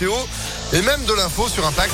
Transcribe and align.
Et 0.00 0.80
même 0.82 1.04
de 1.06 1.12
l'info 1.12 1.48
sur 1.48 1.66
Impact. 1.66 1.92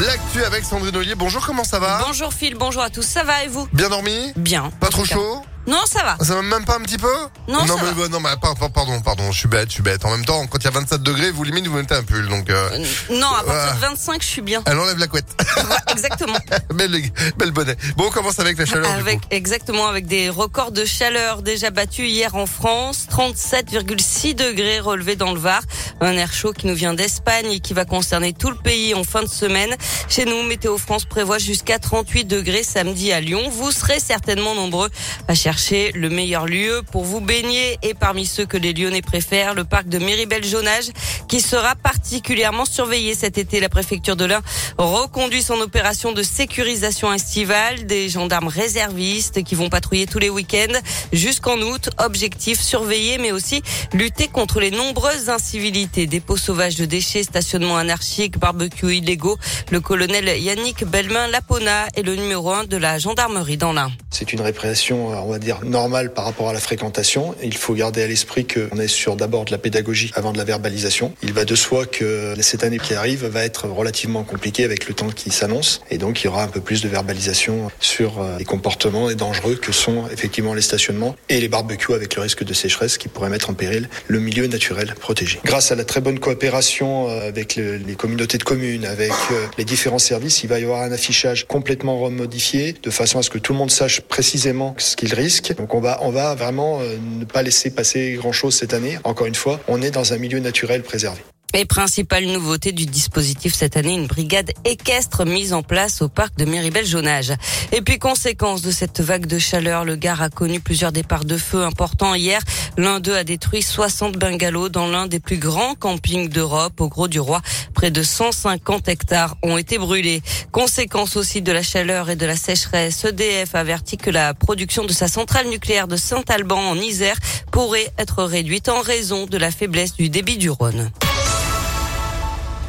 L'actu 0.00 0.42
avec 0.42 0.64
Sandrine 0.64 0.96
Ollier. 0.96 1.14
Bonjour, 1.14 1.44
comment 1.44 1.62
ça 1.62 1.78
va? 1.78 2.02
Bonjour 2.06 2.32
Phil, 2.32 2.54
bonjour 2.54 2.80
à 2.80 2.88
tous, 2.88 3.02
ça 3.02 3.22
va 3.22 3.44
et 3.44 3.48
vous? 3.48 3.68
Bien 3.74 3.90
dormi? 3.90 4.32
Bien. 4.34 4.70
Pas 4.80 4.88
trop 4.88 5.04
chaud? 5.04 5.42
Non, 5.66 5.82
ça 5.86 6.02
va. 6.02 6.16
Ça 6.24 6.34
va 6.34 6.42
même 6.42 6.64
pas 6.64 6.76
un 6.76 6.80
petit 6.80 6.96
peu 6.96 7.12
Non, 7.46 7.66
ça 7.66 7.74
mais, 7.82 7.92
va. 8.02 8.08
non, 8.08 8.18
mais 8.20 8.30
par- 8.40 8.54
par- 8.56 8.70
pardon, 8.72 9.00
pardon, 9.02 9.30
je 9.30 9.38
suis 9.38 9.48
bête, 9.48 9.68
je 9.68 9.74
suis 9.74 9.82
bête. 9.82 10.04
En 10.04 10.10
même 10.10 10.24
temps, 10.24 10.46
quand 10.46 10.58
il 10.58 10.64
y 10.64 10.68
a 10.68 10.70
27 10.70 11.02
degrés, 11.02 11.30
vous 11.30 11.44
limite 11.44 11.66
vous 11.66 11.76
mettez 11.76 11.94
un 11.94 12.02
pull, 12.02 12.26
donc 12.28 12.48
euh, 12.48 12.70
Euh, 12.72 12.84
Non, 13.18 13.28
à 13.28 13.44
partir 13.44 13.74
de 13.76 13.80
25, 13.80 14.22
je 14.22 14.26
suis 14.26 14.40
bien. 14.42 14.62
elle 14.66 14.78
enlève 14.78 14.98
la 14.98 15.06
couette. 15.06 15.26
Ouais, 15.56 15.92
exactement. 15.92 16.38
belle, 16.74 17.02
belle 17.36 17.50
bonnet. 17.50 17.76
Bon, 17.96 18.06
on 18.06 18.10
commence 18.10 18.38
avec 18.40 18.56
la 18.58 18.64
chaleur 18.64 18.90
du 18.94 19.00
avec 19.00 19.20
coup. 19.20 19.26
exactement 19.30 19.86
avec 19.86 20.06
des 20.06 20.28
records 20.30 20.72
de 20.72 20.84
chaleur 20.86 21.42
déjà 21.42 21.70
battus 21.70 22.08
hier 22.10 22.34
en 22.34 22.46
France, 22.46 23.06
37,6 23.10 24.34
degrés 24.34 24.80
relevés 24.80 25.16
dans 25.16 25.32
le 25.34 25.38
Var, 25.40 25.60
un 26.00 26.12
air 26.16 26.32
chaud 26.32 26.52
qui 26.52 26.66
nous 26.68 26.74
vient 26.74 26.94
d'Espagne 26.94 27.52
et 27.52 27.60
qui 27.60 27.74
va 27.74 27.84
concerner 27.84 28.32
tout 28.32 28.48
le 28.50 28.56
pays 28.56 28.94
en 28.94 29.04
fin 29.04 29.22
de 29.22 29.28
semaine. 29.28 29.76
Chez 30.08 30.24
nous, 30.24 30.42
Météo 30.44 30.78
France 30.78 31.04
prévoit 31.04 31.38
jusqu'à 31.38 31.78
38 31.78 32.24
degrés 32.24 32.62
samedi 32.62 33.12
à 33.12 33.20
Lyon. 33.20 33.42
Vous 33.50 33.70
serez 33.70 34.00
certainement 34.00 34.54
nombreux 34.54 34.88
à 35.28 35.34
chercher 35.34 35.49
le 35.50 36.08
meilleur 36.08 36.46
lieu 36.46 36.82
pour 36.92 37.02
vous 37.02 37.20
baigner 37.20 37.76
et 37.82 37.94
parmi 37.94 38.24
ceux 38.24 38.46
que 38.46 38.56
les 38.56 38.72
Lyonnais 38.72 39.02
préfèrent, 39.02 39.54
le 39.54 39.64
parc 39.64 39.88
de 39.88 39.98
Méribel-Jonage 39.98 40.90
qui 41.28 41.40
sera 41.40 41.74
particulièrement 41.74 42.64
surveillé 42.64 43.14
cet 43.14 43.36
été. 43.36 43.58
La 43.58 43.68
préfecture 43.68 44.14
de 44.14 44.24
l'Ain 44.24 44.42
reconduit 44.78 45.42
son 45.42 45.60
opération 45.60 46.12
de 46.12 46.22
sécurisation 46.22 47.12
estivale. 47.12 47.86
Des 47.86 48.08
gendarmes 48.08 48.46
réservistes 48.46 49.42
qui 49.42 49.56
vont 49.56 49.68
patrouiller 49.68 50.06
tous 50.06 50.20
les 50.20 50.30
week-ends 50.30 50.78
jusqu'en 51.12 51.58
août. 51.58 51.90
Objectif 51.98 52.60
surveiller 52.60 53.18
mais 53.18 53.32
aussi 53.32 53.62
lutter 53.92 54.28
contre 54.28 54.60
les 54.60 54.70
nombreuses 54.70 55.30
incivilités. 55.30 56.06
Dépôts 56.06 56.36
sauvages 56.36 56.76
de 56.76 56.84
déchets, 56.84 57.24
stationnement 57.24 57.76
anarchique, 57.76 58.38
barbecue 58.38 58.94
illégaux. 58.96 59.36
Le 59.70 59.80
colonel 59.80 60.40
Yannick 60.40 60.84
Belmain-Lapona 60.84 61.88
est 61.96 62.02
le 62.02 62.14
numéro 62.14 62.52
un 62.52 62.64
de 62.64 62.76
la 62.76 62.98
gendarmerie 62.98 63.56
dans 63.56 63.72
l'Ain. 63.72 63.90
C'est 64.10 64.32
une 64.32 64.40
répression, 64.40 65.08
on 65.08 65.30
va 65.30 65.39
dire, 65.40 65.60
normale 65.64 66.12
par 66.12 66.24
rapport 66.24 66.48
à 66.48 66.52
la 66.52 66.60
fréquentation. 66.60 67.34
Il 67.42 67.56
faut 67.56 67.74
garder 67.74 68.02
à 68.02 68.06
l'esprit 68.06 68.46
qu'on 68.46 68.78
est 68.78 68.88
sur 68.88 69.16
d'abord 69.16 69.44
de 69.44 69.50
la 69.50 69.58
pédagogie 69.58 70.10
avant 70.14 70.32
de 70.32 70.38
la 70.38 70.44
verbalisation. 70.44 71.12
Il 71.22 71.32
va 71.32 71.44
de 71.44 71.54
soi 71.54 71.86
que 71.86 72.34
cette 72.40 72.64
année 72.64 72.78
qui 72.78 72.94
arrive 72.94 73.26
va 73.26 73.44
être 73.44 73.68
relativement 73.68 74.22
compliquée 74.24 74.64
avec 74.64 74.88
le 74.88 74.94
temps 74.94 75.08
qui 75.10 75.30
s'annonce. 75.30 75.80
Et 75.90 75.98
donc, 75.98 76.22
il 76.22 76.26
y 76.26 76.28
aura 76.28 76.42
un 76.44 76.48
peu 76.48 76.60
plus 76.60 76.82
de 76.82 76.88
verbalisation 76.88 77.70
sur 77.80 78.20
euh, 78.20 78.36
les 78.38 78.44
comportements 78.44 79.10
dangereux 79.12 79.56
que 79.56 79.72
sont 79.72 80.04
effectivement 80.12 80.54
les 80.54 80.62
stationnements 80.62 81.16
et 81.28 81.40
les 81.40 81.48
barbecues 81.48 81.94
avec 81.94 82.14
le 82.16 82.22
risque 82.22 82.44
de 82.44 82.54
sécheresse 82.54 82.98
qui 82.98 83.08
pourrait 83.08 83.30
mettre 83.30 83.50
en 83.50 83.54
péril 83.54 83.88
le 84.08 84.20
milieu 84.20 84.46
naturel 84.46 84.94
protégé. 84.98 85.40
Grâce 85.44 85.72
à 85.72 85.74
la 85.74 85.84
très 85.84 86.00
bonne 86.00 86.18
coopération 86.18 87.08
euh, 87.08 87.28
avec 87.28 87.56
le- 87.56 87.76
les 87.76 87.94
communautés 87.94 88.38
de 88.38 88.44
communes, 88.44 88.84
avec 88.84 89.12
euh, 89.32 89.46
les 89.58 89.64
différents 89.64 89.98
services, 89.98 90.42
il 90.42 90.48
va 90.48 90.58
y 90.58 90.64
avoir 90.64 90.82
un 90.82 90.92
affichage 90.92 91.46
complètement 91.46 91.98
remodifié 91.98 92.74
de 92.82 92.90
façon 92.90 93.18
à 93.18 93.22
ce 93.22 93.30
que 93.30 93.38
tout 93.38 93.52
le 93.52 93.58
monde 93.58 93.70
sache 93.70 94.00
précisément 94.00 94.74
ce 94.78 94.96
qu'il 94.96 95.14
risque. 95.14 95.29
Donc 95.56 95.74
on 95.74 95.80
va, 95.80 95.98
on 96.02 96.10
va 96.10 96.34
vraiment 96.34 96.80
euh, 96.80 96.96
ne 97.18 97.24
pas 97.24 97.42
laisser 97.42 97.70
passer 97.70 98.14
grand 98.18 98.32
chose 98.32 98.54
cette 98.54 98.74
année. 98.74 98.98
Encore 99.04 99.26
une 99.26 99.34
fois, 99.34 99.60
on 99.68 99.80
est 99.82 99.90
dans 99.90 100.12
un 100.12 100.18
milieu 100.18 100.40
naturel 100.40 100.82
préservé. 100.82 101.22
Et 101.52 101.64
principale 101.64 102.26
nouveauté 102.26 102.70
du 102.70 102.86
dispositif 102.86 103.54
cette 103.54 103.76
année, 103.76 103.94
une 103.94 104.06
brigade 104.06 104.52
équestre 104.64 105.26
mise 105.26 105.52
en 105.52 105.64
place 105.64 106.00
au 106.00 106.08
parc 106.08 106.38
de 106.38 106.44
Méribel-Jonage. 106.44 107.32
Et 107.72 107.82
puis, 107.82 107.98
conséquence 107.98 108.62
de 108.62 108.70
cette 108.70 109.00
vague 109.00 109.26
de 109.26 109.38
chaleur, 109.38 109.84
le 109.84 109.96
Gard 109.96 110.22
a 110.22 110.28
connu 110.28 110.60
plusieurs 110.60 110.92
départs 110.92 111.24
de 111.24 111.36
feu 111.36 111.64
importants 111.64 112.14
hier. 112.14 112.40
L'un 112.76 113.00
d'eux 113.00 113.16
a 113.16 113.24
détruit 113.24 113.62
60 113.62 114.16
bungalows 114.16 114.68
dans 114.68 114.86
l'un 114.86 115.08
des 115.08 115.18
plus 115.18 115.38
grands 115.38 115.74
campings 115.74 116.28
d'Europe, 116.28 116.80
au 116.80 116.88
Gros 116.88 117.08
du 117.08 117.18
Roi. 117.18 117.40
Près 117.74 117.90
de 117.90 118.04
150 118.04 118.86
hectares 118.86 119.36
ont 119.42 119.58
été 119.58 119.76
brûlés. 119.76 120.22
Conséquence 120.52 121.16
aussi 121.16 121.42
de 121.42 121.50
la 121.50 121.64
chaleur 121.64 122.10
et 122.10 122.16
de 122.16 122.26
la 122.26 122.36
sécheresse, 122.36 123.04
EDF 123.04 123.56
avertit 123.56 123.96
que 123.96 124.10
la 124.10 124.34
production 124.34 124.84
de 124.84 124.92
sa 124.92 125.08
centrale 125.08 125.48
nucléaire 125.48 125.88
de 125.88 125.96
Saint-Alban 125.96 126.60
en 126.60 126.76
Isère 126.76 127.16
pourrait 127.50 127.90
être 127.98 128.22
réduite 128.22 128.68
en 128.68 128.82
raison 128.82 129.26
de 129.26 129.36
la 129.36 129.50
faiblesse 129.50 129.94
du 129.94 130.10
débit 130.10 130.38
du 130.38 130.48
Rhône. 130.48 130.92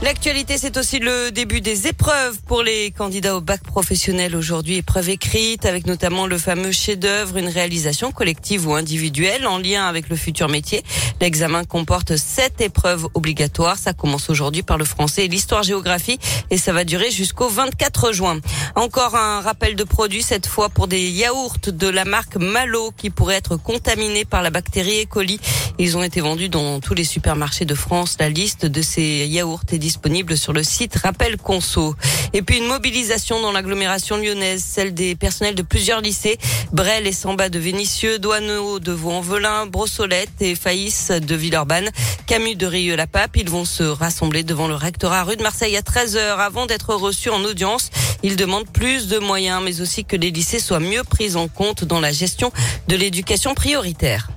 L'actualité, 0.04 0.58
c'est 0.58 0.78
aussi 0.78 0.98
le 0.98 1.30
début 1.30 1.62
des 1.62 1.86
épreuves 1.86 2.40
pour 2.48 2.64
les 2.64 2.90
candidats 2.90 3.36
au 3.36 3.42
bac 3.42 3.62
professionnel 3.62 4.36
aujourd'hui. 4.36 4.78
Épreuve 4.78 5.10
écrite 5.10 5.68
avec 5.68 5.86
notamment 5.86 6.26
le 6.26 6.40
fameux 6.40 6.72
chef-d'œuvre, 6.72 7.38
une 7.38 7.48
réalisation 7.48 8.12
collective 8.12 8.68
ou 8.68 8.74
individuelle 8.74 9.46
en 9.46 9.60
lien 9.60 9.86
avec 9.86 10.10
le 10.10 10.16
futur 10.16 10.50
métier. 10.50 10.84
L'examen 11.22 11.66
comporte 11.66 12.18
sept 12.18 12.62
épreuves 12.62 13.08
obligatoires. 13.14 13.78
Ça 13.78 13.94
commence 13.94 14.32
aujourd'hui 14.32 14.64
par 14.64 14.80
le 14.80 14.86
français 14.86 15.26
et 15.26 15.28
l'histoire-géographie 15.28 16.18
et 16.50 16.58
ça 16.58 16.74
va 16.74 16.84
durer 16.84 17.12
jusqu'au 17.12 17.48
24 17.48 18.12
juin. 18.12 18.40
Encore 18.74 19.16
un 19.16 19.42
rappel 19.42 19.76
de 19.76 19.84
produit, 19.84 20.24
cette 20.24 20.48
fois 20.48 20.70
pour 20.70 20.88
des 20.88 21.12
yaourts 21.12 21.58
de 21.68 21.88
la 21.88 22.06
marque 22.06 22.38
Malo 22.38 22.92
qui 22.98 23.12
pourraient 23.12 23.36
être 23.36 23.56
contaminés 23.56 24.26
par 24.26 24.42
la 24.42 24.50
bactérie 24.50 25.04
E. 25.04 25.06
coli. 25.06 25.40
Ils 25.84 25.98
ont 25.98 26.04
été 26.04 26.22
vendus 26.22 26.48
dans 26.48 26.80
tous 26.80 26.94
les 26.94 27.04
supermarchés 27.04 27.66
de 27.66 27.74
France. 27.74 28.18
La 28.20 28.30
liste 28.30 28.68
de 28.68 28.84
ces 28.84 29.26
yaourts 29.26 29.64
est 29.72 29.80
disponible 29.80 30.38
sur 30.38 30.54
le 30.54 30.62
site 30.62 30.96
Rappel 30.96 31.38
Conso. 31.38 31.96
Et 32.34 32.44
puis 32.44 32.60
une 32.60 32.68
mobilisation 32.68 33.42
dans 33.42 33.52
l'agglomération 33.52 34.18
lyonnaise, 34.18 34.64
celle 34.64 34.94
des 34.94 35.16
personnels 35.16 35.56
de 35.56 35.64
plusieurs 35.64 36.02
lycées, 36.02 36.38
Brel 36.72 37.08
et 37.08 37.12
Samba 37.12 37.50
de 37.50 37.58
Vénissieux, 37.58 38.20
Douaneau 38.20 38.78
de 38.78 38.92
Vaux-en-Velin, 38.92 39.66
Brossolette 39.66 40.40
et 40.40 40.54
Faïs 40.54 41.10
de 41.10 41.34
Villeurbanne, 41.34 41.90
Camus 42.28 42.54
de 42.54 42.68
Rieux-la-Pape. 42.68 43.36
Ils 43.38 43.50
vont 43.50 43.66
se 43.66 43.82
rassembler 43.82 44.44
devant 44.44 44.68
le 44.68 44.76
rectorat 44.76 45.24
rue 45.24 45.36
de 45.36 45.42
Marseille 45.42 45.76
à 45.78 45.82
13h 45.82 46.38
avant 46.38 46.68
d'être 46.68 46.94
reçus 46.94 47.32
en 47.32 47.44
audience. 47.44 47.90
Ils 48.22 48.36
demandent 48.36 48.70
plus 48.70 49.08
de 49.08 49.18
moyens, 49.18 49.64
mais 49.66 49.82
aussi 49.82 50.06
que 50.06 50.16
les 50.16 50.30
lycées 50.30 50.60
soient 50.60 50.80
mieux 50.80 51.04
pris 51.04 51.36
en 51.36 51.48
compte 51.48 51.86
dans 51.86 52.00
la 52.00 52.12
gestion 52.12 52.52
de 52.88 52.96
l'éducation 52.96 53.56
prioritaire. 53.56 54.31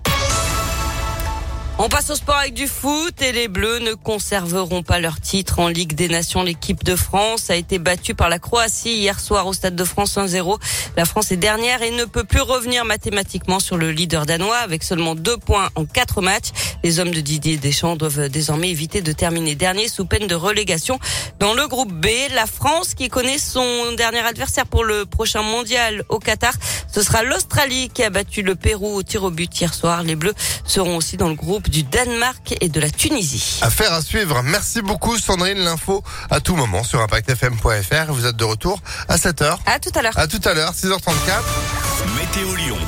On 1.77 1.89
passe 1.89 2.09
au 2.11 2.15
sport 2.15 2.37
avec 2.37 2.55
du 2.55 2.69
foot 2.69 3.21
et 3.21 3.33
les 3.33 3.49
Bleus 3.49 3.81
ne 3.81 3.95
conserveront 3.95 4.85
pas 4.85 5.01
leur 5.01 5.21
titre 5.21 5.59
en 5.59 5.67
Ligue 5.67 5.95
des 5.95 6.09
Nations. 6.09 6.45
L'équipe 6.45 6.85
de 6.85 6.95
France 6.95 7.51
a 7.51 7.57
été 7.57 7.81
battue 7.81 8.15
par 8.15 8.29
la 8.29 8.39
Croatie 8.39 8.95
hier 8.95 9.19
soir 9.19 9.49
au 9.49 9.53
Stade 9.53 9.75
de 9.75 9.83
France 9.83 10.17
1-0. 10.17 10.61
La 10.97 11.05
France 11.05 11.33
est 11.33 11.37
dernière 11.37 11.83
et 11.83 11.91
ne 11.91 12.05
peut 12.05 12.23
plus 12.23 12.43
revenir 12.43 12.85
mathématiquement 12.85 13.59
sur 13.59 13.77
le 13.77 13.91
leader 13.91 14.25
danois 14.25 14.59
avec 14.59 14.85
seulement 14.85 15.17
deux 15.17 15.37
points 15.37 15.69
en 15.75 15.85
quatre 15.85 16.23
matchs. 16.23 16.51
Les 16.85 17.01
hommes 17.01 17.11
de 17.11 17.21
Didier 17.21 17.57
Deschamps 17.57 17.97
doivent 17.97 18.29
désormais 18.29 18.71
éviter 18.71 19.01
de 19.01 19.11
terminer 19.11 19.57
dernier 19.57 19.89
sous 19.89 20.05
peine 20.05 20.29
de 20.29 20.37
relégation. 20.37 21.01
Dans 21.41 21.55
le 21.55 21.67
groupe 21.67 21.93
B, 21.93 22.07
la 22.37 22.47
France 22.47 22.95
qui 22.95 23.09
connaît 23.09 23.39
son 23.39 23.93
dernier 23.97 24.21
adversaire 24.21 24.67
pour 24.67 24.85
le 24.85 25.07
prochain 25.07 25.43
mondial 25.43 26.05
au 26.09 26.21
Qatar, 26.21 26.55
ce 26.93 27.03
sera 27.03 27.25
l'Australie 27.25 27.91
qui 27.93 28.05
a 28.05 28.11
battu 28.11 28.43
le 28.43 28.55
Pérou 28.55 28.95
au 28.95 29.03
tir 29.03 29.25
au 29.25 29.31
but 29.33 29.61
hier 29.61 29.75
soir. 29.75 30.05
Les 30.05 30.15
Bleus 30.15 30.35
seront 30.65 30.97
aussi 30.97 31.17
dans 31.17 31.29
le 31.29 31.35
groupe 31.35 31.64
du 31.69 31.83
Danemark 31.83 32.55
et 32.61 32.69
de 32.69 32.81
la 32.81 32.91
Tunisie. 32.91 33.59
Affaire 33.63 33.93
à 33.93 34.03
suivre. 34.03 34.43
Merci 34.43 34.83
beaucoup 34.83 35.19
Sandrine. 35.19 35.59
L'info 35.59 36.03
à 36.31 36.41
tout 36.41 36.57
moment 36.57 36.85
sur 36.85 37.01
impactfm.fr. 37.01 38.13
Vous 38.13 38.27
êtes 38.27 38.37
de 38.37 38.45
retour 38.45 38.81
à 39.09 39.17
7h. 39.17 39.59
À 39.67 39.79
tout 39.79 39.91
à 39.95 40.03
l'heure. 40.03 40.19
À 40.19 40.27
tout 40.27 40.41
à 40.45 40.55
l'heure, 40.55 40.73
6h34. 40.73 40.95
Météo 42.17 42.55
Lyon. 42.55 42.79